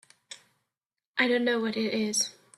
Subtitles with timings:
[1.19, 2.31] I don't know what it is.